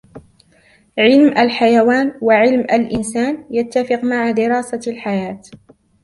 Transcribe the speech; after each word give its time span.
علم 0.97 1.37
الحيوان 1.37 2.13
وعلم 2.21 2.59
الإنسان 2.59 3.45
يتفق 3.51 4.03
مع 4.03 4.31
دراسة 4.31 4.79
الحياة. 4.87 5.41